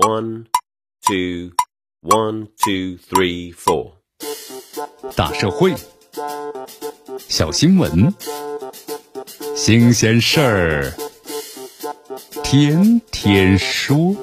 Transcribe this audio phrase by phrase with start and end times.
[0.00, 0.46] One,
[1.06, 1.50] two,
[2.00, 3.92] one, two, three, four。
[5.14, 5.74] 大社会，
[7.28, 8.14] 小新闻，
[9.54, 10.94] 新鲜事儿，
[12.42, 14.16] 天天说。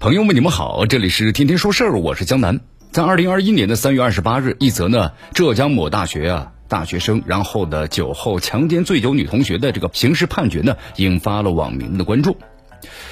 [0.00, 2.58] 朋友们，你们好，这里是天天说事儿，我是江南。
[2.92, 6.51] 在二零二一年的三月二十八日，一则呢，浙江某大学啊。
[6.72, 12.34] 大学生然后呢酒后强奸醉酒女同学的这个刑事判决呢，引发了网民的关注。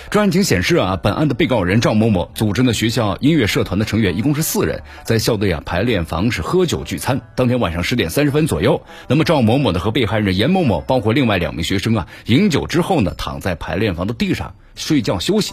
[0.09, 7.21] 专案情显示啊，本案的被告人赵某某组织呢学校音乐社团的成员一共是四人，在校内啊排练房是喝酒聚餐。
[7.37, 15.53] 当天晚上十点三十分左右，那么赵某某呢和被害人严某某，包括另外两名学生啊，饮酒之后呢，躺在排练房的地上睡觉休息。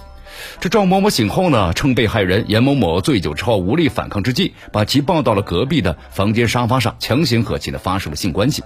[0.60, 8.64] 这赵某某醒后呢，趁被害人严某某醉酒之后无力反抗之际，把其抱到了隔壁的房间沙发上，强行和其呢发生了性关系。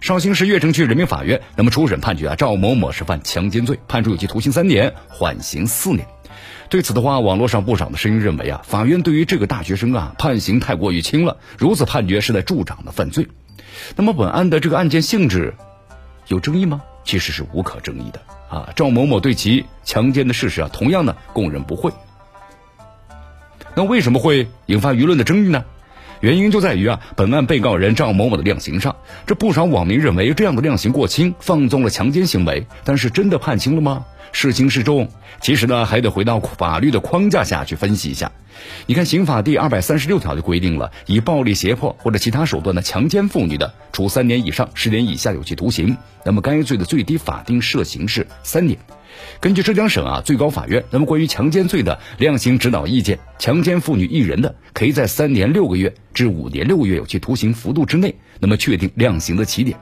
[0.00, 6.06] 绍兴市越城区人民法院那么初审判决啊，赵某某是犯强奸罪，判处有期徒刑三年，缓刑四年。
[6.68, 13.28] 对此的话，网络上不少的声音认为啊，法院对于这个大学生啊判刑太过于轻了，如此判决是在助长的犯罪。
[13.96, 15.54] 那么本案的这个案件性质
[16.28, 16.82] 有争议吗？
[17.04, 18.20] 其实是无可争议的。
[18.50, 21.90] 啊，赵某某对其强奸的事实啊，同样呢供认不讳。
[23.76, 25.64] 那为什么会引发舆论的争议呢？
[26.20, 28.94] 原因就在于啊，本案被告人赵某某的量刑上，
[29.26, 32.66] 这不少网民认为这样的量刑过轻，放纵了强奸行为。
[32.84, 34.04] 但是真的判轻了吗？
[34.32, 35.08] 是轻是重？
[35.40, 38.30] 其实呢，还得回到法律的框架下去分析一下。
[38.84, 45.96] 你看，刑法第二百三十六条就规定了，以暴力胁迫或者其他手段的强奸妇女的，处三年以上十年以下有期徒刑。
[46.22, 48.78] 那么该罪的最低法定设刑是三年。
[49.40, 59.78] 根据浙江省啊最高法院那么关于强奸罪的量刑指导意见，强奸妇女一人的，可以在三年六个月至五年六个月有期徒刑幅度之内，那么确定量刑的起点。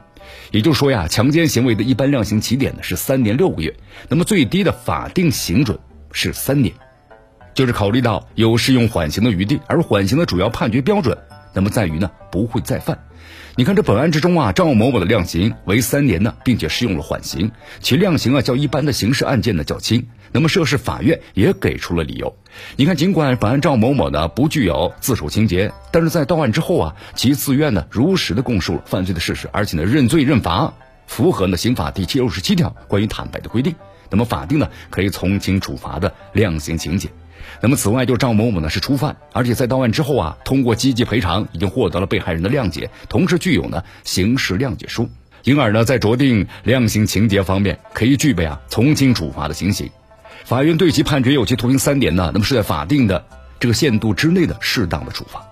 [0.51, 3.75] 也就是说呀，强奸行为的一般量刑起点呢是三年六个月，
[4.07, 5.79] 那么最低的法定刑准
[6.11, 6.73] 是三年。
[7.55, 11.17] 就是考虑到有适用缓刑的余地，而缓刑的主要判决标准，
[11.53, 12.99] 那么在于呢不会再犯。
[13.55, 17.51] 你看这本案之中啊，赵某某的量刑为三年呢，并且适用了缓刑，
[17.81, 20.07] 其量刑啊较一般的刑事案件呢较轻。
[20.31, 22.37] 那么涉事法院也给出了理由。
[22.77, 30.73] 你看，尽管本案赵某某呢不具有自首情节，但是在到案之后啊，其自愿呢如实的供述了犯罪的事实，而且呢认罪认罚，
[31.05, 33.75] 符合呢刑法第七六十七条关于坦白的规定。
[34.09, 37.09] 那么法定呢可以从轻处罚的量刑情节。
[37.61, 45.09] 那么，此外，就赵某某呢是初犯，而且在到案之后啊，通过积极赔偿，已经获得了被害人的谅解，同时具有呢刑事谅解书，
[45.43, 49.89] 因而呢在酌定量刑情节方面，可以具备啊从轻处罚的情形。
[50.45, 53.25] 法院对其判决有期徒刑三年呢，那么是在法定的
[53.59, 55.48] 这个限度之内的适当的处罚。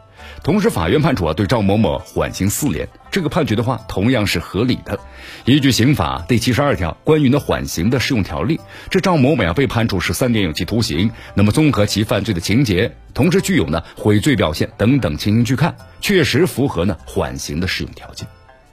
[0.48, 4.98] 同时，法院判处啊对赵某某缓刑四年，这个判决的话同样是合理的。
[5.44, 8.58] 依据刑法第七十二条关于呢缓刑的适用条例，
[8.90, 11.12] 这赵某某啊被判处十三年有期徒刑。
[11.34, 18.26] 那么综合其犯罪的情节，同时具有呢悔罪表现等等情形去看，确实符合呢缓刑的适用条件。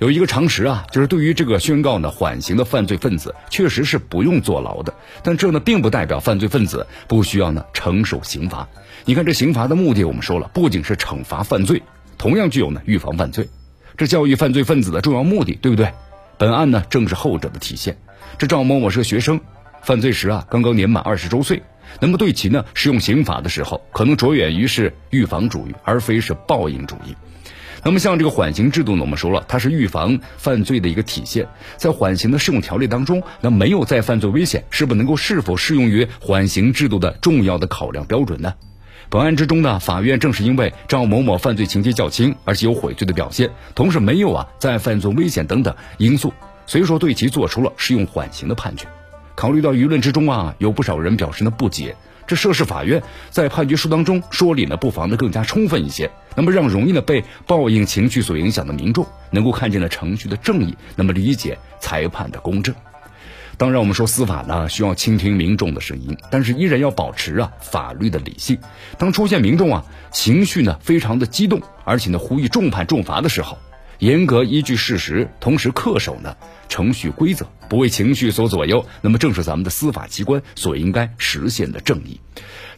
[0.05, 4.93] 有一个常识啊，就是对于这个宣告呢缓刑的犯罪分子，确实是不用坐牢的。
[5.23, 8.69] 但这呢并不代表犯罪分子不需要呢承受刑罚。
[9.07, 11.83] 你看这刑罚的目的，我们说了，不仅是惩罚犯罪，
[12.19, 13.49] 同样具有呢预防犯罪，
[13.97, 15.91] 这教育犯罪分子的重要目的，对不对？
[16.37, 17.97] 本案呢正是后者的体现。
[18.37, 19.41] 这赵某某是个学生，
[19.81, 21.63] 犯罪时啊刚刚年满二十周岁，
[21.99, 27.17] 那么对其呢适用刑法的时候，可能着眼于是预防主义，而非是报应主义。
[27.85, 31.47] 那么像这个缓刑制度呢，我们说了，它是预防犯罪的一个体现。
[31.77, 38.55] 在缓刑的适用条例当中，那没有再犯罪危险，是不能够是否适用于缓刑制度的重要的考量标准呢？
[39.11, 46.33] 本案之中呢，法院正是因为赵某某犯罪情节较轻，而且有悔罪的表现，同时没有啊再犯罪危险等等因素，
[46.67, 48.87] 所以说对其做出了适用缓刑的判决。
[49.35, 51.95] 考虑到舆论之中啊有不少人表示呢不解。
[52.27, 62.75] 这涉事法院在判决书当中说理呢，不妨呢更加充分一些，那么让容易呢被报应情绪所影响的民众能够看见了程序的正义，那么理解裁判的公正。
[63.57, 68.59] 当然，我们说司法呢需要倾听民众的声音，但是依然要保持啊法律的理性。
[68.99, 73.59] 当出现民众啊情绪呢非常的激动，而且呢呼吁重判重罚的时候。
[73.99, 76.37] 严格依据事实，同时恪守呢
[76.69, 82.21] 程序规则，不为情绪所左右，那么正是咱们的司法机关所应该实现的正义。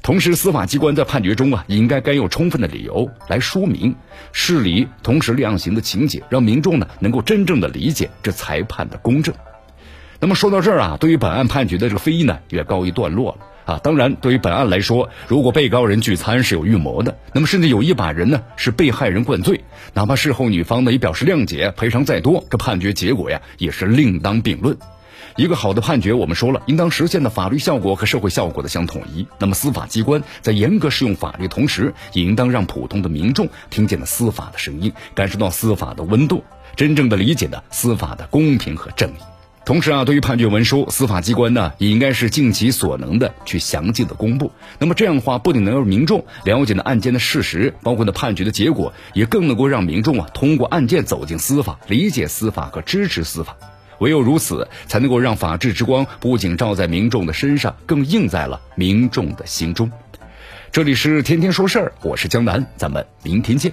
[0.03, 3.97] 同时，司法机关在判决中啊，应该该有充分的理由来说明
[4.33, 9.35] 事理，同时量刑的情节，让民众呢能够真正的理解这裁判的公正。
[10.21, 13.47] 那么说到这儿啊，对于本案判决的这个非议呢，也告一段落了。
[13.67, 24.79] 啊，当然，对于本案来说，如果被告人聚餐是有预谋的，那么甚至有意把人呢是被害人灌醉，哪怕事后女方呢也表示谅解，赔偿再多，这判决结果呀也是另当并论。
[25.35, 29.27] 一个好的判决，我们说了，应当实现的法律效果和社会效果的相统一。
[29.39, 36.43] 那么，司法机关在严格适用法律同时，也应当让普通的民众听见了司法的声音，感受到司法的温度，
[36.77, 39.36] 真正的理解的司法的公平和正义。
[39.67, 44.53] 同时啊，对于判决文书，司法机关呢也应该是尽其所能的去详尽的公布。
[44.79, 53.57] 那么这样的话，不仅能让民众了解呢案件的事实，包括呢判决的结果，也更能够让民众啊通过案件走进司法，理解司法和支持司法。
[53.99, 59.91] 唯有如此，才能够让法治之光不仅照在民众的身上，更映在了民众的心中。
[60.71, 63.73] 这里是天天说事儿，我是江南，咱们明天见。